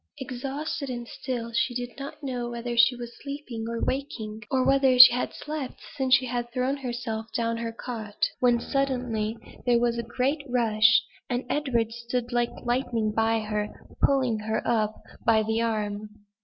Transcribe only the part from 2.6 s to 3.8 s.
she was sleeping